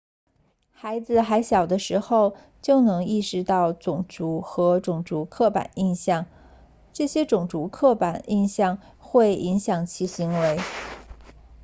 [0.71, 6.25] 孩子还小的时候就能意识到种族和种族刻板印象
[6.91, 10.57] 这些种族刻板印象会影响其行为